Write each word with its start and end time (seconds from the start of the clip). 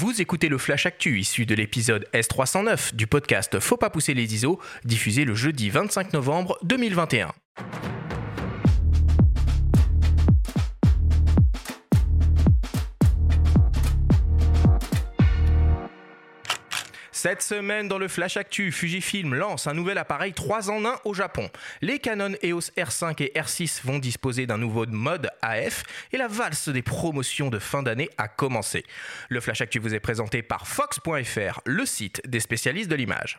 Vous 0.00 0.22
écoutez 0.22 0.48
le 0.48 0.56
Flash 0.56 0.86
Actu 0.86 1.20
issu 1.20 1.44
de 1.44 1.54
l'épisode 1.54 2.06
S309 2.14 2.94
du 2.94 3.06
podcast 3.06 3.60
Faut 3.60 3.76
pas 3.76 3.90
pousser 3.90 4.14
les 4.14 4.34
ISO, 4.34 4.58
diffusé 4.82 5.26
le 5.26 5.34
jeudi 5.34 5.68
25 5.68 6.14
novembre 6.14 6.56
2021. 6.62 7.34
Cette 17.12 17.42
semaine, 17.42 17.88
dans 17.88 17.98
le 17.98 18.08
Flash 18.08 18.36
Actu, 18.36 18.70
Fujifilm 18.72 19.34
lance 19.34 19.66
un 19.66 19.74
nouvel 19.74 19.98
appareil 19.98 20.32
3 20.32 20.70
en 20.70 20.84
1 20.84 21.00
au 21.04 21.14
Japon. 21.14 21.48
Les 21.82 21.98
Canon 21.98 22.34
EOS 22.42 22.70
R5 22.76 23.22
et 23.22 23.32
R6 23.38 23.80
vont 23.84 23.98
disposer 23.98 24.46
d'un 24.46 24.58
nouveau 24.58 24.86
mode 24.86 25.28
AF 25.42 25.82
et 26.12 26.16
la 26.16 26.28
valse 26.28 26.68
des 26.68 26.82
promotions 26.82 27.50
de 27.50 27.58
fin 27.58 27.82
d'année 27.82 28.10
a 28.18 28.28
commencé. 28.28 28.84
Le 29.28 29.40
Flash 29.40 29.60
Actu 29.60 29.78
vous 29.78 29.94
est 29.94 30.00
présenté 30.00 30.42
par 30.42 30.66
Fox.fr, 30.66 31.60
le 31.64 31.84
site 31.84 32.22
des 32.28 32.40
spécialistes 32.40 32.90
de 32.90 32.96
l'image. 32.96 33.38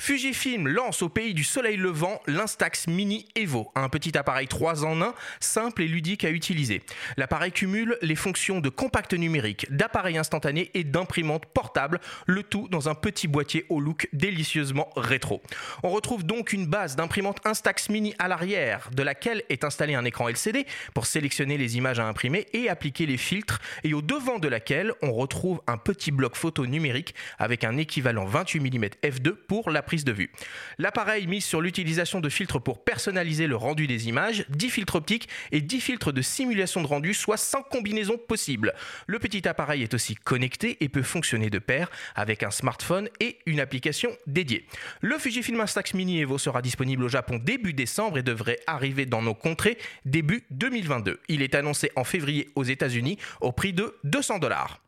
Fujifilm 0.00 0.68
lance 0.68 1.02
au 1.02 1.08
pays 1.08 1.34
du 1.34 1.42
soleil 1.42 1.76
levant 1.76 2.22
l'Instax 2.28 2.86
Mini 2.86 3.26
Evo, 3.34 3.72
un 3.74 3.88
petit 3.88 4.16
appareil 4.16 4.46
3 4.46 4.84
en 4.84 5.02
1, 5.02 5.12
simple 5.40 5.82
et 5.82 5.88
ludique 5.88 6.24
à 6.24 6.30
utiliser. 6.30 6.82
L'appareil 7.16 7.50
cumule 7.50 7.98
les 8.00 8.14
fonctions 8.14 8.60
de 8.60 8.68
compact 8.68 9.12
numérique, 9.12 9.66
d'appareil 9.70 10.16
instantané 10.16 10.70
et 10.74 10.84
d'imprimante 10.84 11.46
portable, 11.46 12.00
le 12.26 12.44
tout 12.44 12.68
dans 12.68 12.88
un 12.88 12.94
petit 12.94 13.26
boîtier 13.26 13.66
au 13.70 13.80
look 13.80 14.08
délicieusement 14.12 14.88
rétro. 14.96 15.42
On 15.82 15.90
retrouve 15.90 16.24
donc 16.24 16.52
une 16.52 16.66
base 16.66 16.94
d'imprimante 16.94 17.44
Instax 17.44 17.88
Mini 17.90 18.14
à 18.20 18.28
l'arrière, 18.28 18.90
de 18.94 19.02
laquelle 19.02 19.42
est 19.48 19.64
installé 19.64 19.94
un 19.94 20.04
écran 20.04 20.28
LCD 20.28 20.64
pour 20.94 21.06
sélectionner 21.06 21.58
les 21.58 21.76
images 21.76 21.98
à 21.98 22.06
imprimer 22.06 22.46
et 22.52 22.68
appliquer 22.68 23.04
les 23.04 23.16
filtres, 23.16 23.58
et 23.82 23.94
au 23.94 24.00
devant 24.00 24.38
de 24.38 24.46
laquelle 24.46 24.92
on 25.02 25.12
retrouve 25.12 25.60
un 25.66 25.76
petit 25.76 26.12
bloc 26.12 26.36
photo 26.36 26.66
numérique 26.66 27.16
avec 27.36 27.64
un 27.64 27.76
équivalent 27.76 28.26
28 28.26 28.60
mm 28.60 28.84
f2 29.02 29.34
pour 29.34 29.70
la 29.70 29.82
prise 29.88 30.04
de 30.04 30.12
vue. 30.12 30.30
L'appareil 30.76 31.26
mise 31.26 31.46
sur 31.46 31.62
l'utilisation 31.62 32.20
de 32.20 32.28
filtres 32.28 32.60
pour 32.60 32.84
personnaliser 32.84 33.46
le 33.46 33.56
rendu 33.56 33.86
des 33.86 34.06
images, 34.06 34.44
10 34.50 34.68
filtres 34.68 34.96
optiques 34.96 35.30
et 35.50 35.62
10 35.62 35.80
filtres 35.80 36.12
de 36.12 36.20
simulation 36.20 36.82
de 36.82 36.86
rendu, 36.86 37.14
soit 37.14 37.38
100 37.38 37.62
combinaisons 37.62 38.18
possibles. 38.18 38.74
Le 39.06 39.18
petit 39.18 39.48
appareil 39.48 39.82
est 39.82 39.94
aussi 39.94 40.14
connecté 40.14 40.76
et 40.82 40.90
peut 40.90 41.02
fonctionner 41.02 41.48
de 41.48 41.58
pair 41.58 41.90
avec 42.14 42.42
un 42.42 42.50
smartphone 42.50 43.08
et 43.18 43.38
une 43.46 43.60
application 43.60 44.10
dédiée. 44.26 44.66
Le 45.00 45.16
Fujifilm 45.16 45.58
Instax 45.58 45.94
Mini 45.94 46.20
Evo 46.20 46.36
sera 46.36 46.60
disponible 46.60 47.04
au 47.04 47.08
Japon 47.08 47.40
début 47.42 47.72
décembre 47.72 48.18
et 48.18 48.22
devrait 48.22 48.60
arriver 48.66 49.06
dans 49.06 49.22
nos 49.22 49.34
contrées 49.34 49.78
début 50.04 50.44
2022. 50.50 51.18
Il 51.28 51.40
est 51.40 51.54
annoncé 51.54 51.90
en 51.96 52.04
février 52.04 52.50
aux 52.56 52.64
États-Unis 52.64 53.16
au 53.40 53.52
prix 53.52 53.72
de 53.72 53.96
200 54.04 54.38
dollars. 54.38 54.82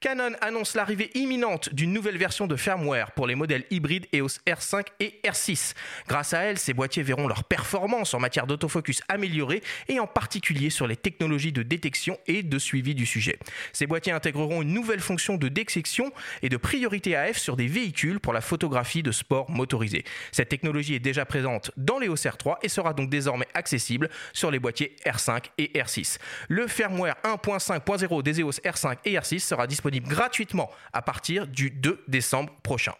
Canon 0.00 0.30
annonce 0.40 0.76
l'arrivée 0.76 1.10
imminente 1.14 1.74
d'une 1.74 1.92
nouvelle 1.92 2.18
version 2.18 2.46
de 2.46 2.54
firmware 2.54 3.10
pour 3.10 3.26
les 3.26 3.34
modèles 3.34 3.64
hybrides 3.72 4.06
EOS 4.14 4.38
R5 4.46 4.84
et 5.00 5.18
R6. 5.24 5.74
Grâce 6.06 6.32
à 6.34 6.42
elle, 6.42 6.56
ces 6.56 6.72
boîtiers 6.72 7.02
verront 7.02 7.26
leur 7.26 7.42
performance 7.42 8.14
en 8.14 8.20
matière 8.20 8.46
d'autofocus 8.46 9.02
améliorée 9.08 9.60
et 9.88 9.98
en 9.98 10.06
particulier 10.06 10.70
sur 10.70 10.86
les 10.86 10.94
technologies 10.94 11.50
de 11.50 11.64
détection 11.64 12.16
et 12.28 12.44
de 12.44 12.58
suivi 12.60 12.94
du 12.94 13.06
sujet. 13.06 13.40
Ces 13.72 13.88
boîtiers 13.88 14.12
intégreront 14.12 14.62
une 14.62 14.72
nouvelle 14.72 15.00
fonction 15.00 15.36
de 15.36 15.48
détection 15.48 16.12
et 16.42 16.48
de 16.48 16.56
priorité 16.56 17.16
AF 17.16 17.36
sur 17.36 17.56
des 17.56 17.66
véhicules 17.66 18.20
pour 18.20 18.32
la 18.32 18.40
photographie 18.40 19.02
de 19.02 19.10
sport 19.10 19.50
motorisé. 19.50 20.04
Cette 20.30 20.48
technologie 20.48 20.94
est 20.94 21.00
déjà 21.00 21.24
présente 21.24 21.72
dans 21.76 21.98
les 21.98 22.06
EOS 22.06 22.14
R3 22.14 22.58
et 22.62 22.68
sera 22.68 22.94
donc 22.94 23.10
désormais 23.10 23.48
accessible 23.52 24.10
sur 24.32 24.52
les 24.52 24.60
boîtiers 24.60 24.94
R5 25.04 25.46
et 25.58 25.72
R6. 25.74 26.18
Le 26.48 26.68
firmware 26.68 27.16
1.5.0 27.24 28.22
des 28.22 28.40
EOS 28.42 28.60
R5 28.64 28.98
et 29.04 29.16
R6 29.16 29.40
sera 29.40 29.66
disponible 29.66 29.87
gratuitement 30.00 30.70
à 30.92 31.02
partir 31.02 31.46
du 31.46 31.70
2 31.70 32.04
décembre 32.08 32.52
prochain. 32.62 32.94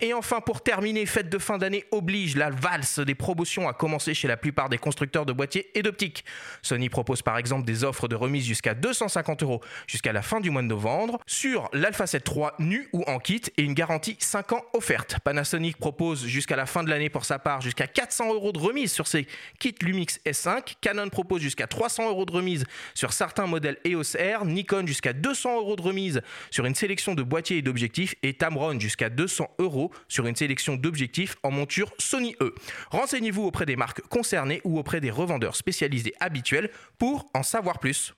Et 0.00 0.14
enfin, 0.14 0.40
pour 0.40 0.62
terminer, 0.62 1.06
fête 1.06 1.28
de 1.28 1.38
fin 1.38 1.58
d'année 1.58 1.84
oblige, 1.90 2.36
la 2.36 2.50
valse 2.50 2.98
des 2.98 3.14
promotions 3.14 3.68
a 3.68 3.72
commencé 3.72 4.14
chez 4.14 4.28
la 4.28 4.36
plupart 4.36 4.68
des 4.68 4.78
constructeurs 4.78 5.26
de 5.26 5.32
boîtiers 5.32 5.70
et 5.74 5.82
d'optiques. 5.82 6.24
Sony 6.62 6.88
propose 6.88 7.22
par 7.22 7.38
exemple 7.38 7.64
des 7.64 7.84
offres 7.84 8.08
de 8.08 8.16
remise 8.16 8.44
jusqu'à 8.44 8.74
250 8.74 9.42
euros 9.42 9.60
jusqu'à 9.86 10.12
la 10.12 10.22
fin 10.22 10.40
du 10.40 10.50
mois 10.50 10.62
de 10.62 10.66
novembre 10.66 11.18
sur 11.26 11.68
l'Alpha 11.72 12.06
7 12.06 12.28
III 12.28 12.46
nu 12.58 12.88
ou 12.92 13.02
en 13.06 13.18
kit 13.18 13.42
et 13.56 13.62
une 13.62 13.74
garantie 13.74 14.16
5 14.18 14.52
ans 14.52 14.64
offerte. 14.72 15.18
Panasonic 15.20 15.76
propose 15.76 16.26
jusqu'à 16.26 16.56
la 16.56 16.66
fin 16.66 16.82
de 16.84 16.90
l'année 16.90 17.10
pour 17.10 17.24
sa 17.24 17.38
part 17.38 17.60
jusqu'à 17.60 17.86
400 17.86 18.32
euros 18.34 18.52
de 18.52 18.58
remise 18.58 18.92
sur 18.92 19.06
ses 19.06 19.26
kits 19.58 19.74
Lumix 19.82 20.20
S5. 20.26 20.74
Canon 20.80 21.08
propose 21.08 21.40
jusqu'à 21.40 21.66
300 21.66 22.08
euros 22.08 22.24
de 22.24 22.32
remise 22.32 22.64
sur 22.94 23.12
certains 23.12 23.46
modèles 23.46 23.78
EOS 23.84 24.16
R. 24.18 24.44
Nikon 24.44 24.86
jusqu'à 24.86 25.12
200 25.12 25.58
euros 25.58 25.76
de 25.76 25.82
remise 25.82 26.20
sur 26.50 26.66
une 26.66 26.74
sélection 26.74 27.14
de 27.14 27.22
boîtiers 27.22 27.58
et 27.58 27.62
d'objectifs 27.62 28.14
et 28.22 28.34
Tamron 28.34 28.78
jusqu'à 28.78 29.08
200 29.08 29.48
euros 29.58 29.71
sur 30.08 30.26
une 30.26 30.36
sélection 30.36 30.76
d'objectifs 30.76 31.36
en 31.42 31.50
monture 31.50 31.92
Sony 31.98 32.34
E. 32.40 32.54
Renseignez-vous 32.90 33.42
auprès 33.42 33.66
des 33.66 33.76
marques 33.76 34.02
concernées 34.08 34.60
ou 34.64 34.78
auprès 34.78 35.00
des 35.00 35.10
revendeurs 35.10 35.56
spécialisés 35.56 36.14
habituels 36.20 36.70
pour 36.98 37.30
en 37.34 37.42
savoir 37.42 37.78
plus. 37.78 38.14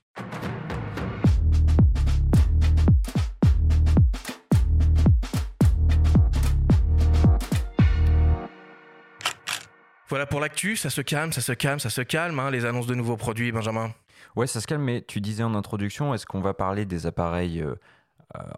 Voilà 10.07 10.27
pour 10.27 10.39
l'actu, 10.39 10.75
ça 10.75 10.91
se 10.91 11.01
calme, 11.01 11.33
ça 11.33 11.41
se 11.41 11.51
calme, 11.51 11.79
ça 11.79 11.89
se 11.89 12.01
calme, 12.01 12.39
hein, 12.39 12.51
les 12.51 12.65
annonces 12.65 12.85
de 12.85 12.93
nouveaux 12.93 13.17
produits, 13.17 13.51
Benjamin. 13.51 13.91
Ouais, 14.35 14.45
ça 14.45 14.61
se 14.61 14.67
calme, 14.67 14.83
mais 14.83 15.01
tu 15.01 15.19
disais 15.19 15.43
en 15.43 15.55
introduction, 15.55 16.13
est-ce 16.13 16.27
qu'on 16.27 16.41
va 16.41 16.53
parler 16.53 16.85
des 16.85 17.07
appareils 17.07 17.61
euh, 17.61 17.75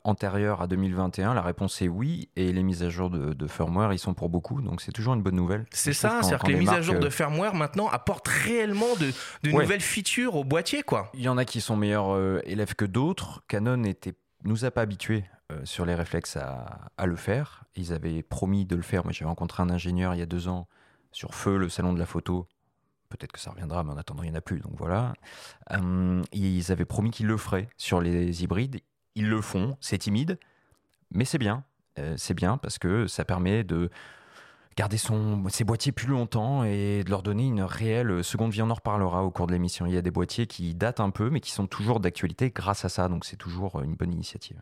antérieure 0.04 0.62
à 0.62 0.68
2021 0.68 1.34
La 1.34 1.42
réponse 1.42 1.82
est 1.82 1.88
oui, 1.88 2.30
et 2.36 2.52
les 2.52 2.64
mises 2.64 2.84
à 2.84 2.90
jour 2.90 3.10
de, 3.10 3.48
firmware, 3.48 3.94
ils 3.94 4.00
sont 4.00 4.14
pour 4.14 4.30
beaucoup, 4.30 4.62
donc 4.62 4.82
c'est 4.82 4.92
toujours 4.92 5.14
une 5.14 5.22
bonne 5.22 5.36
nouvelle. 5.36 5.66
C'est 5.72 5.94
ça, 5.94 6.22
c'est-à-dire 6.22 6.40
que 6.40 6.52
les 6.52 6.60
mises 6.60 6.70
à 6.70 6.82
jour 6.82 7.00
de 7.00 7.10
firmware 7.10 7.54
maintenant 7.54 7.88
apportent 7.88 8.28
réellement 8.28 8.96
de, 9.00 9.12
nouvelles 9.50 9.82
features 9.82 10.36
au 10.36 10.44
boîtier, 10.44 10.84
quoi. 10.84 11.10
Il 11.14 11.22
y 11.22 11.30
en 11.30 11.38
a 11.38 11.46
qui 11.46 11.62
sont 11.62 11.76
meilleurs 11.76 12.16
euh, 12.16 12.42
élèves 12.46 12.76
que 12.76 12.86
d'autres. 12.86 13.44
Canon 13.48 13.84
était, 13.84 14.16
nous 14.44 14.66
a 14.66 14.72
pas 14.72 14.82
habitués 14.82 15.26
euh, 15.52 15.60
sur 15.64 15.86
les 15.86 15.96
réflexes 15.96 16.38
à, 16.38 16.90
à, 16.98 17.06
le 17.06 17.16
faire. 17.16 17.64
Ils 17.76 17.94
avaient 17.94 18.24
promis 18.24 18.66
de 18.66 18.76
le 18.76 18.82
faire. 18.82 19.04
Moi, 19.04 19.14
j'ai 19.14 19.26
rencontré 19.26 19.64
un 19.64 19.70
ingénieur 19.70 20.14
il 20.14 20.20
y 20.20 20.24
a 20.24 20.26
deux 20.26 20.48
ans 20.48 20.68
sur 21.12 21.34
Feu, 21.34 21.58
le 21.58 21.70
salon 21.70 21.94
de 21.94 22.00
la 22.00 22.06
photo. 22.06 22.48
Peut-être 23.10 23.32
que 23.32 23.40
ça 23.40 23.52
reviendra, 23.52 23.84
mais 23.84 23.92
en 23.92 23.98
attendant, 23.98 24.24
il 24.24 24.30
n'y 24.30 24.36
en 24.36 24.40
a 24.40 24.42
plus. 24.42 24.60
Donc 24.60 24.74
voilà. 24.76 25.14
ils 26.34 26.72
avaient 26.72 26.86
promis 26.86 27.12
qu'ils 27.12 27.28
le 27.28 27.38
feraient 27.38 27.70
sur 27.78 28.02
les 28.02 28.44
hybrides 28.44 28.82
ils 29.18 29.28
le 29.28 29.42
font, 29.42 29.76
c'est 29.82 29.98
timide, 29.98 30.40
mais 31.12 31.26
c'est 31.26 31.40
bien. 31.40 31.64
Euh, 31.98 32.14
c'est 32.18 32.36
bien 32.36 32.58
parce 32.58 32.78
que 32.78 33.08
ça 33.08 33.26
permet 33.26 33.64
de 33.64 33.90
garder 34.78 34.98
son, 34.98 35.44
ses 35.50 35.64
boîtiers 35.64 35.92
plus 35.92 36.08
longtemps 36.08 36.64
et 36.64 37.04
de 37.04 37.10
leur 37.10 37.24
donner 37.24 37.48
une 37.48 37.64
réelle 37.64 38.24
seconde 38.24 38.52
vie. 38.52 38.62
On 38.62 38.70
en 38.70 38.76
reparlera 38.76 39.24
au 39.24 39.32
cours 39.32 39.48
de 39.48 39.54
l'émission. 39.54 39.88
Il 39.88 39.94
y 39.94 39.98
a 39.98 40.04
des 40.04 40.12
boîtiers 40.12 40.46
qui 40.46 40.76
datent 40.76 41.00
un 41.00 41.10
peu, 41.10 41.32
mais 41.32 41.40
qui 41.40 41.52
sont 41.52 41.66
toujours 41.66 42.00
d'actualité 42.00 42.52
grâce 42.52 42.86
à 42.86 42.90
ça. 42.90 43.10
Donc 43.10 43.26
c'est 43.26 43.38
toujours 43.38 43.82
une 43.82 43.96
bonne 43.96 44.14
initiative. 44.14 44.62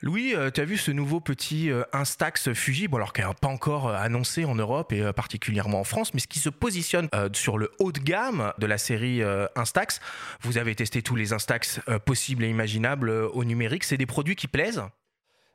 Louis, 0.00 0.32
euh, 0.32 0.52
tu 0.52 0.60
as 0.60 0.64
vu 0.64 0.76
ce 0.76 0.92
nouveau 0.92 1.18
petit 1.18 1.72
euh, 1.72 1.82
Instax 1.92 2.52
Fuji, 2.52 2.86
alors 2.92 3.12
qui 3.12 3.20
n'est 3.20 3.34
pas 3.34 3.48
encore 3.48 3.88
euh, 3.88 3.96
annoncé 3.96 4.44
en 4.44 4.54
Europe 4.54 4.92
et 4.92 5.12
particulièrement 5.12 5.80
en 5.80 5.84
France, 5.84 6.14
mais 6.14 6.20
ce 6.20 6.28
qui 6.28 6.38
se 6.38 6.50
positionne 6.50 7.08
sur 7.32 7.58
le 7.58 7.72
haut 7.80 7.90
de 7.90 7.98
gamme 7.98 8.52
de 8.58 8.66
la 8.66 8.78
série 8.78 9.22
Instax. 9.56 10.00
Vous 10.40 10.56
avez 10.56 10.74
testé 10.74 11.02
tous 11.02 11.16
les 11.16 11.32
Instax 11.32 11.80
possibles 12.04 12.44
et 12.44 12.48
imaginables 12.48 13.10
au 13.10 13.44
numérique. 13.44 13.84
C'est 13.84 13.96
des 13.96 14.06
produits 14.06 14.36
qui 14.36 14.46
plaisent? 14.46 14.82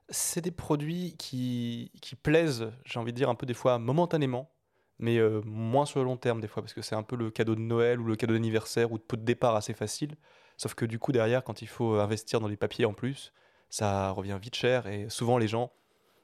C'est 0.09 0.41
des 0.41 0.51
produits 0.51 1.15
qui, 1.17 1.91
qui 2.01 2.15
plaisent, 2.15 2.71
j'ai 2.85 2.99
envie 2.99 3.13
de 3.13 3.17
dire 3.17 3.29
un 3.29 3.35
peu 3.35 3.45
des 3.45 3.53
fois 3.53 3.79
momentanément, 3.79 4.51
mais 4.99 5.19
moins 5.45 5.85
sur 5.85 5.99
le 5.99 6.05
long 6.05 6.17
terme 6.17 6.41
des 6.41 6.47
fois, 6.47 6.61
parce 6.61 6.73
que 6.73 6.81
c'est 6.81 6.95
un 6.95 7.03
peu 7.03 7.15
le 7.15 7.31
cadeau 7.31 7.55
de 7.55 7.61
Noël 7.61 7.99
ou 7.99 8.05
le 8.05 8.15
cadeau 8.15 8.33
d'anniversaire 8.33 8.91
ou 8.91 8.97
de 8.97 9.03
de 9.15 9.21
départ 9.23 9.55
assez 9.55 9.73
facile. 9.73 10.15
Sauf 10.57 10.73
que 10.73 10.85
du 10.85 10.99
coup 10.99 11.11
derrière, 11.11 11.43
quand 11.43 11.61
il 11.61 11.67
faut 11.67 11.95
investir 11.95 12.39
dans 12.39 12.47
les 12.47 12.57
papiers 12.57 12.85
en 12.85 12.93
plus, 12.93 13.31
ça 13.73 14.11
revient 14.11 14.37
vite 14.39 14.53
cher 14.53 14.85
et 14.85 15.07
souvent 15.09 15.39
les 15.39 15.47
gens, 15.47 15.71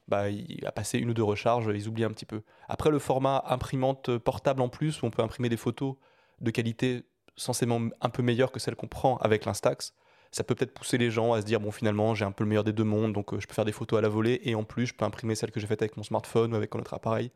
bah, 0.07 0.25
a 0.65 0.71
passé 0.71 0.99
une 0.99 1.09
ou 1.09 1.13
deux 1.15 1.23
recharges, 1.23 1.65
ils 1.73 1.87
oublient 1.87 2.03
un 2.03 2.11
petit 2.11 2.27
peu. 2.27 2.43
Après, 2.67 2.91
le 2.91 2.99
format 2.99 3.43
imprimante 3.47 4.19
portable 4.19 4.61
en 4.61 4.69
plus, 4.69 5.01
où 5.01 5.07
on 5.07 5.09
peut 5.09 5.23
imprimer 5.23 5.49
des 5.49 5.57
photos 5.57 5.95
de 6.41 6.51
qualité 6.51 7.05
censément 7.37 7.81
un 8.01 8.09
peu 8.09 8.21
meilleure 8.21 8.51
que 8.51 8.59
celle 8.59 8.75
qu'on 8.75 8.87
prend 8.87 9.17
avec 9.17 9.45
l'Instax, 9.45 9.95
ça 10.31 10.43
peut 10.43 10.53
peut-être 10.53 10.75
pousser 10.75 10.99
les 10.99 11.09
gens 11.09 11.33
à 11.33 11.41
se 11.41 11.45
dire 11.47 11.59
bon 11.59 11.71
finalement 11.71 12.13
j'ai 12.13 12.23
un 12.23 12.31
peu 12.31 12.43
le 12.43 12.49
meilleur 12.49 12.63
des 12.63 12.73
deux 12.73 12.83
mondes 12.83 13.13
donc 13.13 13.33
euh, 13.33 13.39
je 13.39 13.47
peux 13.47 13.55
faire 13.55 13.65
des 13.65 13.71
photos 13.71 13.97
à 13.97 14.01
la 14.03 14.09
volée 14.09 14.39
et 14.43 14.53
en 14.53 14.63
plus 14.63 14.85
je 14.85 14.93
peux 14.93 15.03
imprimer 15.05 15.33
celles 15.33 15.49
que 15.49 15.59
j'ai 15.59 15.65
faites 15.65 15.81
avec 15.81 15.97
mon 15.97 16.03
smartphone 16.03 16.53
ou 16.53 16.55
avec 16.55 16.75
un 16.75 16.79
autre 16.79 16.93
appareil 16.93 17.31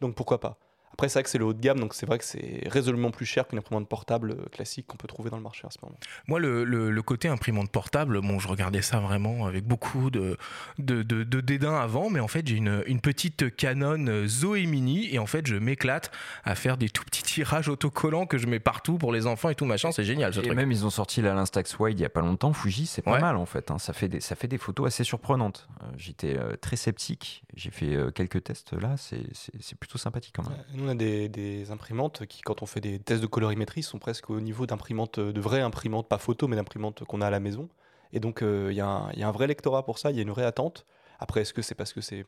donc 0.00 0.14
pourquoi 0.14 0.40
pas? 0.40 0.58
Après, 0.98 1.08
c'est 1.08 1.22
que 1.22 1.30
c'est 1.30 1.38
le 1.38 1.44
haut 1.44 1.52
de 1.52 1.60
gamme, 1.60 1.78
donc 1.78 1.94
c'est 1.94 2.06
vrai 2.06 2.18
que 2.18 2.24
c'est 2.24 2.60
résolument 2.66 3.12
plus 3.12 3.24
cher 3.24 3.46
qu'une 3.46 3.60
imprimante 3.60 3.88
portable 3.88 4.32
euh, 4.32 4.48
classique 4.50 4.88
qu'on 4.88 4.96
peut 4.96 5.06
trouver 5.06 5.30
dans 5.30 5.36
le 5.36 5.44
marché 5.44 5.64
à 5.64 5.70
ce 5.70 5.78
moment. 5.80 5.94
Moi, 6.26 6.40
le, 6.40 7.00
côté 7.02 7.28
imprimante 7.28 7.70
portable, 7.70 8.20
bon, 8.20 8.40
je 8.40 8.48
regardais 8.48 8.82
ça 8.82 8.98
vraiment 8.98 9.46
avec 9.46 9.64
beaucoup 9.64 10.10
de, 10.10 10.36
dédain 10.76 11.76
avant, 11.76 12.10
mais 12.10 12.18
en 12.18 12.26
fait, 12.26 12.48
j'ai 12.48 12.56
une, 12.56 13.00
petite 13.00 13.54
Canon 13.54 14.26
Zoé 14.26 14.66
Mini 14.66 15.14
et 15.14 15.20
en 15.20 15.26
fait, 15.26 15.46
je 15.46 15.54
m'éclate 15.54 16.10
à 16.42 16.56
faire 16.56 16.76
des 16.76 16.88
tout 16.88 17.04
petits 17.04 17.17
tirages 17.28 17.68
autocollants 17.68 18.26
que 18.26 18.38
je 18.38 18.46
mets 18.46 18.60
partout 18.60 18.98
pour 18.98 19.12
les 19.12 19.26
enfants 19.26 19.48
et 19.48 19.54
tout 19.54 19.64
machin. 19.64 19.92
C'est 19.92 20.04
génial. 20.04 20.34
Ce 20.34 20.40
et 20.40 20.54
même, 20.54 20.72
ils 20.72 20.84
ont 20.86 20.90
sorti 20.90 21.22
la 21.22 21.34
L'instax 21.34 21.78
Wide 21.78 21.98
il 21.98 22.02
y 22.02 22.06
a 22.06 22.10
pas 22.10 22.20
longtemps. 22.20 22.52
Fuji, 22.52 22.86
c'est 22.86 23.02
pas 23.02 23.18
mal 23.18 23.36
en 23.36 23.46
fait. 23.46 23.70
Hein. 23.70 23.78
Ça, 23.78 23.92
fait 23.92 24.08
des, 24.08 24.20
ça 24.20 24.34
fait 24.34 24.48
des 24.48 24.58
photos 24.58 24.86
assez 24.86 25.04
surprenantes. 25.04 25.68
Euh, 25.82 25.86
j'étais 25.96 26.36
euh, 26.38 26.56
très 26.56 26.76
sceptique. 26.76 27.44
J'ai 27.54 27.70
fait 27.70 27.96
quelques 28.14 28.44
tests 28.44 28.72
là. 28.72 28.96
C'est 28.98 29.78
plutôt 29.78 29.98
sympathique 29.98 30.34
quand 30.36 30.48
même 30.48 30.58
on 30.80 30.88
a 30.88 30.94
des, 30.94 31.70
imprimantes 31.70 32.26
qui, 32.26 32.40
quand 32.42 32.62
on 32.62 32.66
fait 32.66 32.80
des 32.80 32.98
tests 32.98 33.22
de 33.22 33.26
colorimétrie, 33.26 33.82
sont 33.82 33.98
presque 33.98 34.30
au 34.30 34.40
niveau 34.40 34.66
d'imprimantes, 34.66 35.20
de 35.20 35.40
vraies 35.40 35.60
imprimantes, 35.60 36.08
pas 36.08 36.18
photo, 36.18 36.48
mais 36.48 36.56
d'imprimantes 36.56 37.04
qu'on 37.04 37.20
a 37.20 37.26
à 37.26 37.30
la 37.30 37.40
maison. 37.40 37.68
Et 38.12 38.20
donc, 38.20 38.42
euh, 38.42 38.68
il 38.70 38.76
y, 38.76 38.80
a 38.80 39.10
un 39.28 39.32
vrai 39.32 39.46
lectorat 39.46 39.84
pour 39.84 39.98
ça, 39.98 40.10
il 40.10 40.16
y 40.16 40.18
a 40.20 40.22
une 40.22 40.30
vraie 40.30 40.44
attente. 40.44 40.86
Après, 41.18 41.42
est-ce 41.42 41.52
que 41.52 41.62
c'est 41.62 41.74
parce 41.74 41.92
que 41.92 42.00
c'est 42.00 42.24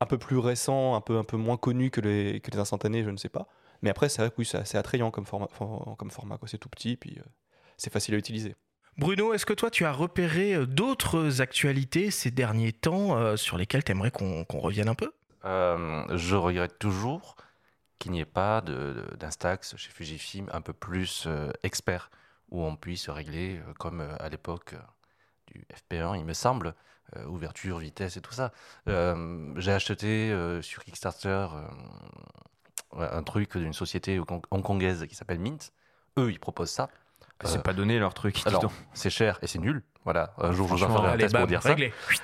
un 0.00 0.06
peu 0.06 0.18
plus 0.18 0.38
récent, 0.38 0.94
un 0.94 1.00
peu, 1.00 1.18
un 1.18 1.24
peu 1.24 1.36
moins 1.36 1.56
connu 1.56 1.90
que 1.90 2.00
les, 2.00 2.40
que 2.40 2.50
les 2.50 2.58
instantanés 2.58 3.04
Je 3.04 3.10
ne 3.10 3.16
sais 3.16 3.28
pas. 3.28 3.46
Mais 3.82 3.90
après, 3.90 4.08
c'est 4.08 4.22
vrai 4.22 4.30
que 4.30 4.36
oui, 4.38 4.44
c'est 4.44 4.58
assez 4.58 4.78
attrayant 4.78 5.10
comme 5.10 5.26
format. 5.26 5.48
Comme 5.98 6.10
format 6.10 6.38
C'est 6.46 6.58
tout 6.58 6.68
petit, 6.68 6.96
puis 6.96 7.16
euh, 7.18 7.22
c'est 7.76 7.92
facile 7.92 8.14
à 8.14 8.18
utiliser. 8.18 8.54
Bruno, 8.98 9.32
est-ce 9.32 9.46
que 9.46 9.54
toi 9.54 9.70
tu 9.70 9.84
as 9.84 9.92
repéré 9.92 10.54
euh, 10.54 10.66
d'autres 10.66 11.40
actualités 11.40 12.10
ces 12.10 12.30
derniers 12.30 12.72
temps 12.72 13.36
sur 13.36 13.56
lesquelles 13.56 13.84
tu 13.84 13.92
aimerais 13.92 14.10
qu'on 14.10 14.44
revienne 14.50 14.88
un 14.88 14.94
peu? 14.94 15.12
Je 15.44 16.36
regrette 16.36 16.78
toujours 16.78 17.36
qu'il 18.02 18.10
n'y 18.10 18.20
ait 18.20 18.24
pas 18.24 18.60
d'Instax 18.60 19.76
chez 19.76 19.90
Fujifilm 19.92 20.50
un 20.52 20.60
peu 20.60 20.72
plus 20.72 21.24
euh, 21.28 21.52
expert, 21.62 22.10
où 22.48 22.60
on 22.64 22.74
puisse 22.74 23.08
régler, 23.08 23.58
euh, 23.58 23.72
comme 23.74 24.00
euh, 24.00 24.16
à 24.18 24.28
l'époque 24.28 24.74
du 25.46 25.64
FP1, 25.72 26.18
il 26.18 26.24
me 26.24 26.32
semble, 26.32 26.74
ouverture, 27.26 27.78
vitesse 27.78 28.16
et 28.16 28.22
tout 28.22 28.32
ça. 28.32 28.52
J'ai 28.86 29.72
acheté 29.72 30.34
sur 30.62 30.82
Kickstarter 30.82 31.46
un 32.98 33.22
truc 33.22 33.56
d'une 33.56 33.72
société 33.72 34.20
hongkongaise 34.50 35.06
qui 35.06 35.14
s'appelle 35.14 35.38
Mint. 35.38 35.72
Eux, 36.18 36.30
ils 36.30 36.40
proposent 36.40 36.70
ça. 36.70 36.88
C'est 37.44 37.62
pas 37.62 37.72
donné 37.72 37.98
leur 37.98 38.14
truc. 38.14 38.40
c'est 38.92 39.10
cher 39.10 39.38
et 39.42 39.46
c'est 39.46 39.58
nul. 39.58 39.82
Voilà, 40.04 40.34
un 40.38 40.52
jour 40.52 40.68
je 40.68 40.74
vous 40.74 40.82
en 40.84 40.88
ferai 40.96 41.08
un 41.12 41.16
test 41.16 41.36
pour 41.36 41.46
dire 41.46 41.62
ça. 41.62 41.76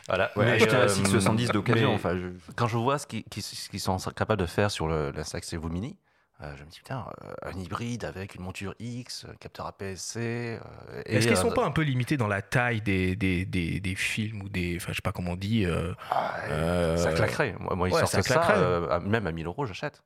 Voilà. 0.08 0.30
Ouais, 0.36 0.50
acheter 0.50 0.74
euh, 0.74 0.88
670 0.88 1.50
d'occasion. 1.50 1.94
Enfin, 1.94 2.16
Quand 2.56 2.66
je 2.66 2.76
vois 2.76 2.98
ce 2.98 3.06
qu'ils 3.06 3.80
sont 3.80 3.96
capables 4.16 4.40
de 4.40 4.46
faire 4.46 4.70
sur 4.70 4.88
l'Instax 4.88 5.52
Evo 5.52 5.68
Mini, 5.68 5.96
euh, 6.40 6.54
je 6.56 6.62
me 6.62 6.68
dis, 6.68 6.78
putain, 6.78 7.04
euh, 7.24 7.32
un 7.42 7.58
hybride 7.58 8.04
avec 8.04 8.36
une 8.36 8.42
monture 8.42 8.74
X, 8.78 9.26
capteur 9.40 9.66
APS-C. 9.66 10.60
Euh, 10.60 11.02
Est-ce 11.04 11.26
qu'ils 11.26 11.36
sont 11.36 11.50
pas 11.50 11.64
un 11.64 11.72
peu 11.72 11.82
limités 11.82 12.16
dans 12.16 12.28
la 12.28 12.42
taille 12.42 12.80
des, 12.80 13.16
des, 13.16 13.44
des, 13.44 13.80
des 13.80 13.94
films 13.96 14.42
ou 14.42 14.48
des. 14.48 14.76
Enfin, 14.76 14.92
je 14.92 14.96
sais 14.96 15.02
pas 15.02 15.10
comment 15.10 15.32
on 15.32 15.36
dit. 15.36 15.66
Ah, 16.10 16.96
ça 16.96 17.12
claquerait. 17.12 17.56
Moi, 17.58 17.88
ils 17.88 17.94
sortent 17.94 18.22
ça, 18.22 19.00
même 19.04 19.26
à 19.26 19.32
1000 19.32 19.46
euros, 19.46 19.66
j'achète. 19.66 20.02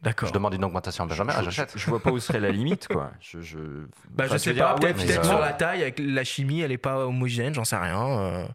D'accord. 0.00 0.28
Je 0.28 0.34
demande 0.34 0.54
une 0.54 0.64
augmentation 0.64 1.04
à 1.04 1.06
Benjamin, 1.08 1.32
je, 1.38 1.44
j'achète. 1.44 1.76
Je, 1.76 1.90
vois 1.90 2.00
pas 2.00 2.10
où 2.10 2.20
serait 2.20 2.38
la 2.38 2.50
limite, 2.50 2.86
quoi. 2.86 3.10
Je, 3.20 3.40
je... 3.40 3.58
Bah, 4.10 4.26
je 4.28 4.36
sais 4.36 4.54
pas, 4.54 4.74
peut-être 4.74 5.24
sur 5.24 5.40
la 5.40 5.52
taille, 5.52 5.82
avec 5.82 5.98
la 5.98 6.24
chimie, 6.24 6.60
elle 6.60 6.72
est 6.72 6.78
pas 6.78 7.06
homogène, 7.06 7.52
j'en 7.52 7.64
sais 7.64 7.76
rien. 7.76 8.06
Euh... 8.20 8.46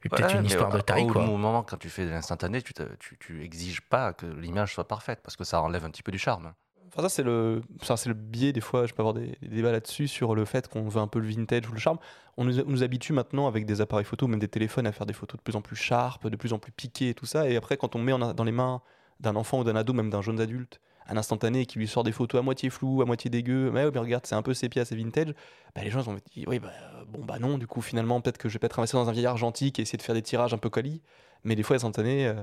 peut-être 0.00 0.36
une 0.36 0.46
histoire 0.46 0.70
de 0.70 0.80
taille. 0.80 1.04
Au, 1.04 1.08
quoi. 1.08 1.22
au 1.22 1.36
moment, 1.36 1.62
quand 1.62 1.76
tu 1.76 1.90
fais 1.90 2.06
de 2.06 2.10
l'instantané, 2.10 2.62
tu, 2.62 2.72
tu, 2.98 3.18
tu, 3.18 3.44
exiges 3.44 3.82
pas 3.82 4.14
que 4.14 4.24
l'image 4.24 4.72
soit 4.72 4.88
parfaite, 4.88 5.20
parce 5.22 5.36
que 5.36 5.44
ça 5.44 5.60
enlève 5.60 5.84
un 5.84 5.90
petit 5.90 6.02
peu 6.02 6.12
du 6.12 6.18
charme. 6.18 6.52
Enfin, 6.88 7.02
ça, 7.02 7.08
c'est 7.10 7.22
le, 7.22 7.60
c'est 7.82 8.06
le 8.06 8.14
biais, 8.14 8.54
des 8.54 8.62
fois, 8.62 8.86
je 8.86 8.94
peux 8.94 9.02
avoir 9.02 9.12
des, 9.12 9.36
débats 9.42 9.72
là-dessus, 9.72 10.08
sur 10.08 10.34
le 10.34 10.46
fait 10.46 10.66
qu'on 10.66 10.88
veut 10.88 11.00
un 11.00 11.08
peu 11.08 11.18
le 11.18 11.26
vintage 11.26 11.68
ou 11.68 11.72
le 11.72 11.78
charme. 11.78 11.98
On 12.38 12.44
nous, 12.44 12.64
nous, 12.64 12.82
habitue 12.82 13.12
maintenant, 13.12 13.48
avec 13.48 13.66
des 13.66 13.82
appareils 13.82 14.06
photo, 14.06 14.28
même 14.28 14.40
des 14.40 14.48
téléphones, 14.48 14.86
à 14.86 14.92
faire 14.92 15.04
des 15.06 15.12
photos 15.12 15.36
de 15.36 15.42
plus 15.42 15.56
en 15.56 15.60
plus 15.60 15.76
sharp, 15.76 16.26
de 16.26 16.36
plus 16.36 16.54
en 16.54 16.58
plus 16.58 16.72
piquées 16.72 17.10
et 17.10 17.14
tout 17.14 17.26
ça. 17.26 17.50
Et 17.50 17.56
après, 17.56 17.76
quand 17.76 17.94
on 17.96 17.98
met 17.98 18.12
dans 18.16 18.44
les 18.44 18.52
mains 18.52 18.80
d'un 19.20 19.36
enfant 19.36 19.60
ou 19.60 19.64
d'un 19.64 19.76
ado, 19.76 19.92
même 19.92 20.10
d'un 20.10 20.22
jeune 20.22 20.40
adulte, 20.40 20.80
un 21.08 21.16
instantané 21.16 21.66
qui 21.66 21.78
lui 21.78 21.86
sort 21.86 22.04
des 22.04 22.12
photos 22.12 22.40
à 22.40 22.42
moitié 22.42 22.70
floues, 22.70 23.02
à 23.02 23.04
moitié 23.04 23.30
dégueu, 23.30 23.70
mais, 23.70 23.90
mais 23.90 23.98
regarde, 23.98 24.26
c'est 24.26 24.34
un 24.34 24.42
peu 24.42 24.54
sépia, 24.54 24.84
c'est 24.84 24.96
vintage, 24.96 25.32
bah, 25.74 25.82
les 25.82 25.90
gens 25.90 26.00
vont 26.00 26.14
dire, 26.14 26.44
oui, 26.48 26.58
bah, 26.58 26.72
bon, 27.08 27.24
bah 27.24 27.38
non, 27.38 27.58
du 27.58 27.66
coup, 27.66 27.80
finalement, 27.80 28.20
peut-être 28.20 28.38
que 28.38 28.48
je 28.48 28.54
vais 28.54 28.58
peut-être 28.58 28.78
investir 28.78 28.98
dans 28.98 29.08
un 29.08 29.12
vieil 29.12 29.26
argentique 29.26 29.78
et 29.78 29.82
essayer 29.82 29.98
de 29.98 30.02
faire 30.02 30.14
des 30.14 30.22
tirages 30.22 30.54
un 30.54 30.58
peu 30.58 30.70
quali, 30.70 31.02
mais 31.44 31.54
des 31.54 31.62
fois, 31.62 31.76
les 31.76 31.78
instantanés, 31.78 32.26
euh, 32.26 32.34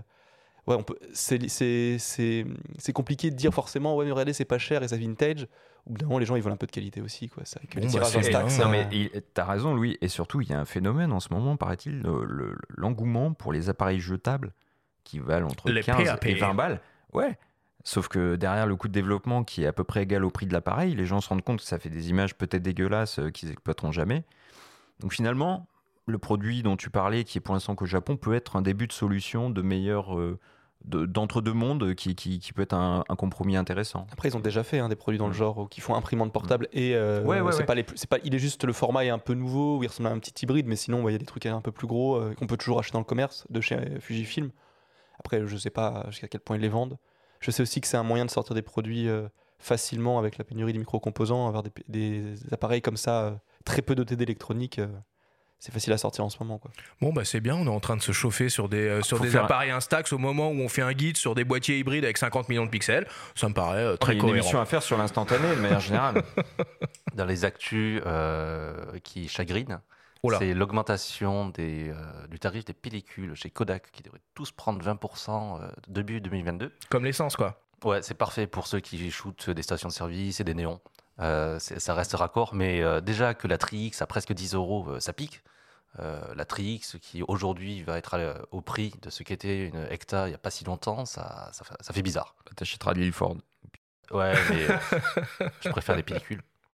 ouais, 0.67 0.75
on 0.75 0.83
peut, 0.83 0.97
c'est, 1.13 1.47
c'est, 1.49 1.97
c'est, 1.99 2.93
compliqué 2.93 3.31
de 3.31 3.35
dire 3.35 3.53
forcément, 3.53 3.95
ouais, 3.95 4.05
mais 4.05 4.11
regardez, 4.11 4.33
c'est 4.33 4.45
pas 4.45 4.59
cher 4.59 4.83
et 4.83 4.87
ça 4.87 4.97
vintage. 4.97 5.47
Au 5.85 5.91
bout 5.91 5.97
d'un 5.97 6.05
moment, 6.05 6.19
les 6.19 6.25
gens, 6.25 6.37
ils 6.37 6.41
veulent 6.41 6.53
un 6.53 6.57
peu 6.57 6.67
de 6.67 6.71
qualité 6.71 7.01
aussi, 7.01 7.27
quoi. 7.27 7.43
Ça, 7.43 7.59
bon, 7.75 7.85
bah, 7.91 8.43
non, 8.59 8.69
mais 8.69 9.11
t'as 9.33 9.45
raison, 9.45 9.75
Louis, 9.75 9.97
et 9.99 10.07
surtout, 10.07 10.39
il 10.39 10.49
y 10.49 10.53
a 10.53 10.59
un 10.59 10.65
phénomène 10.65 11.11
en 11.11 11.19
ce 11.19 11.33
moment, 11.33 11.57
paraît-il, 11.57 12.03
l'engouement 12.69 13.33
pour 13.33 13.51
les 13.51 13.67
appareils 13.67 13.99
jetables 13.99 14.53
qui 15.03 15.19
valent 15.19 15.47
entre 15.47 15.71
15 15.71 16.17
et 16.23 16.33
20 16.35 16.53
balles. 16.53 16.81
Ouais, 17.13 17.38
Sauf 17.83 18.07
que 18.07 18.38
derrière 18.38 18.65
le 18.65 18.77
coût 18.77 18.88
de 18.88 18.94
développement 18.94 19.44
qui 19.44 19.63
est 19.63 19.67
à 19.67 19.73
peu 19.73 19.83
près 19.83 20.03
égal 20.03 20.23
au 20.23 20.29
prix 20.29 20.45
de 20.45 20.53
l'appareil, 20.53 20.95
les 20.95 21.05
gens 21.05 21.19
se 21.19 21.27
rendent 21.27 21.44
compte 21.44 21.59
que 21.59 21.65
ça 21.65 21.79
fait 21.79 21.89
des 21.89 22.09
images 22.09 22.33
peut-être 22.35 22.63
dégueulasses 22.63 23.19
euh, 23.19 23.29
qu'ils 23.29 23.51
exploiteront 23.51 23.91
jamais. 23.91 24.23
Donc 25.01 25.13
finalement, 25.13 25.67
le 26.05 26.17
produit 26.17 26.63
dont 26.63 26.77
tu 26.77 26.89
parlais, 26.89 27.25
qui 27.25 27.38
est 27.38 27.41
pour 27.41 27.53
l'instant 27.53 27.75
qu'au 27.75 27.85
Japon, 27.85 28.15
peut 28.15 28.33
être 28.33 28.55
un 28.55 28.61
début 28.61 28.88
de 28.88 28.94
solution 28.94 29.50
de 29.50 29.61
meilleur 29.61 30.17
euh, 30.17 30.39
d'entre-deux 30.85 31.51
mondes 31.51 31.94
qui, 31.94 32.15
qui, 32.15 32.39
qui, 32.39 32.53
peut 32.53 32.61
être 32.61 32.73
un, 32.73 33.03
compromis 33.17 33.57
intéressant. 33.57 34.07
Après, 34.13 34.29
ils 34.29 34.38
ont 34.38 34.41
déjà 34.41 34.63
fait 34.63 34.79
hein, 34.79 34.88
des 34.88 34.95
produits 34.95 35.19
dans 35.19 35.27
le 35.27 35.33
genre 35.33 35.67
qui 35.69 35.81
font 35.81 35.95
imprimante 35.95 36.31
portable 36.31 36.69
et 36.71 36.95
euh, 36.95 37.21
ouais, 37.23 37.41
ouais, 37.41 37.51
c'est 37.51 37.65
pas 37.65 37.75
les, 37.75 37.85
c'est 37.95 38.09
pas, 38.09 38.17
il 38.23 38.33
est 38.33 38.39
juste 38.39 38.63
le 38.63 38.73
format 38.73 39.03
est 39.03 39.09
un 39.09 39.19
peu 39.19 39.33
nouveau, 39.33 39.81
il 39.83 39.88
ressemble 39.88 40.07
à 40.07 40.11
un 40.13 40.19
petit 40.19 40.44
hybride, 40.44 40.67
mais 40.67 40.75
sinon, 40.77 41.07
il 41.09 41.11
y 41.13 41.15
a 41.15 41.19
des 41.19 41.25
trucs 41.25 41.45
un 41.45 41.61
peu 41.61 41.71
plus 41.71 41.88
gros 41.88 42.21
qu'on 42.38 42.47
peut 42.47 42.57
toujours 42.57 42.79
acheter 42.79 42.94
dans 42.94 43.00
le 43.00 43.05
commerce 43.05 43.45
de 43.50 43.59
chez 43.59 44.00
Fujifilm. 44.00 44.51
Après, 45.19 45.45
je 45.45 45.57
sais 45.57 45.69
pas 45.69 46.06
jusqu'à 46.10 46.27
quel 46.27 46.42
point 46.42 46.57
ils 46.57 46.62
les 46.62 46.69
vendent. 46.69 46.98
Je 47.44 47.51
sais 47.51 47.62
aussi 47.62 47.81
que 47.81 47.88
c'est 47.88 47.98
un 47.98 48.04
moyen 48.04 48.25
de 48.25 48.31
sortir 48.31 48.56
des 48.56 48.62
produits 48.62 49.10
euh, 49.10 49.27
facilement 49.60 50.18
avec 50.18 50.38
la 50.38 50.45
pénurie 50.45 50.71
des 50.71 50.80
micro-composants, 50.80 51.48
avoir 51.48 51.63
des, 51.89 52.36
appareils 52.51 52.81
comme 52.81 52.95
ça, 52.95 53.24
euh, 53.24 53.31
très 53.65 53.81
peu 53.81 53.95
dotés 53.95 54.15
d'électronique. 54.15 54.80
Euh, 54.80 54.88
c'est 55.60 55.74
facile 55.74 55.92
à 55.92 55.98
sortir 55.98 56.24
en 56.24 56.30
ce 56.30 56.38
moment. 56.39 56.57
Quoi. 56.57 56.71
Bon, 57.01 57.12
bah 57.12 57.25
c'est 57.25 57.42
bien, 57.42 57.56
on 57.56 57.65
est 57.65 57.69
en 57.69 57.80
train 57.81 57.98
de 57.98 58.01
se 58.01 58.12
chauffer 58.13 58.50
sur 58.50 58.69
des, 58.69 59.01
sur 59.01 59.19
des 59.19 59.36
appareils 59.36 59.71
Instax 59.71 60.12
au 60.12 60.18
moment 60.18 60.50
où 60.50 60.60
on 60.60 60.68
fait 60.68 60.81
un 60.81 60.92
guide 60.92 61.15
sur 61.15 61.36
des 61.36 61.45
boîtiers 61.45 61.77
hybrides 61.77 62.04
avec 62.04 62.18
50 62.18 62.50
millions 62.50 62.65
de 62.65 62.69
pixels. 62.69 63.07
Ça 63.36 63.48
me 63.48 63.54
paraît 63.54 63.98
très 63.98 64.18
cohérent. 64.18 64.27
Il 64.27 64.30
y 64.30 64.31
a 64.31 64.36
une 64.36 64.36
émission 64.39 64.60
à 64.60 64.65
faire 64.65 64.83
sur 64.83 64.98
l'instantané 64.98 65.56
de 65.56 65.62
manière 65.62 65.80
générale. 65.80 66.24
Dans 67.15 67.25
les 67.25 67.45
actus 67.45 68.01
qui 69.04 69.30
chagrinent, 69.30 69.80
c'est 70.31 70.53
l'augmentation 70.53 71.51
euh, 71.59 72.27
du 72.27 72.39
tarif 72.39 72.65
des 72.65 72.73
pellicules 72.73 73.35
chez 73.35 73.49
Kodak 73.49 73.91
qui 73.91 74.03
devrait 74.03 74.21
tous 74.33 74.51
prendre 74.51 74.83
20% 74.83 75.61
euh, 75.61 75.71
début 75.87 76.21
2022. 76.21 76.71
Comme 76.89 77.05
l'essence, 77.05 77.35
quoi. 77.35 77.59
Ouais, 77.83 78.01
c'est 78.01 78.13
parfait 78.13 78.47
pour 78.47 78.67
ceux 78.67 78.79
qui 78.79 79.11
shootent 79.11 79.49
des 79.49 79.63
stations 79.63 79.89
de 79.89 79.93
service 79.93 80.39
et 80.39 80.43
des 80.43 80.53
néons. 80.53 80.79
Euh, 81.19 81.59
ça 81.59 81.93
reste 81.93 82.13
raccord, 82.13 82.55
mais 82.55 82.81
déjà 83.01 83.33
que 83.33 83.47
la 83.47 83.57
Trix 83.57 83.91
à 83.99 84.07
presque 84.07 84.33
10 84.33 84.55
euros, 84.55 84.99
ça 84.99 85.11
pique. 85.11 85.43
la 85.99 86.45
Trix 86.45 86.95
qui 87.01 87.21
aujourd'hui 87.23 87.83
va 87.83 87.97
être 87.97 88.47
au 88.51 88.62
prix 88.62 88.93
de 89.01 89.09
ce 89.09 89.24
qu'était 89.24 89.67
une 89.67 89.86
Hecta 89.89 90.27
il 90.27 90.29
n'y 90.29 90.36
a 90.36 90.39
pas 90.39 90.50
si 90.50 90.63
longtemps, 90.63 91.05
ça, 91.05 91.51
ça, 91.51 91.93
fait 91.93 92.01
bizarre. 92.01 92.36
T'achèteras 92.55 92.93
de 92.93 93.12
Ford. 93.12 93.36
Ouais, 94.12 94.33
mais 94.50 94.67
je 95.62 95.69
préfère 95.69 95.98
les 95.98 96.03
pellicules. 96.03 96.41